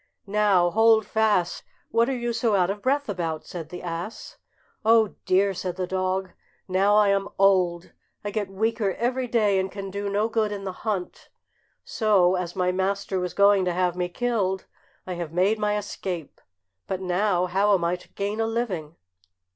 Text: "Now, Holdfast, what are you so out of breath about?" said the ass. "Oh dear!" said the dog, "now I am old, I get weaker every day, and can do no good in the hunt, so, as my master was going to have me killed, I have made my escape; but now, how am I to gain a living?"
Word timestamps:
"Now, 0.25 0.71
Holdfast, 0.71 1.61
what 1.91 2.09
are 2.09 2.17
you 2.17 2.33
so 2.33 2.55
out 2.55 2.71
of 2.71 2.81
breath 2.81 3.07
about?" 3.07 3.45
said 3.45 3.69
the 3.69 3.83
ass. 3.83 4.37
"Oh 4.83 5.13
dear!" 5.25 5.53
said 5.53 5.75
the 5.75 5.85
dog, 5.85 6.31
"now 6.67 6.95
I 6.95 7.09
am 7.09 7.29
old, 7.37 7.91
I 8.25 8.31
get 8.31 8.49
weaker 8.49 8.93
every 8.95 9.27
day, 9.27 9.59
and 9.59 9.71
can 9.71 9.91
do 9.91 10.09
no 10.09 10.27
good 10.27 10.51
in 10.51 10.63
the 10.63 10.71
hunt, 10.71 11.29
so, 11.83 12.33
as 12.33 12.55
my 12.55 12.71
master 12.71 13.19
was 13.19 13.35
going 13.35 13.63
to 13.65 13.73
have 13.73 13.95
me 13.95 14.09
killed, 14.09 14.65
I 15.05 15.13
have 15.13 15.31
made 15.33 15.59
my 15.59 15.77
escape; 15.77 16.41
but 16.87 16.99
now, 16.99 17.45
how 17.45 17.71
am 17.75 17.83
I 17.83 17.95
to 17.97 18.09
gain 18.13 18.39
a 18.41 18.47
living?" 18.47 18.95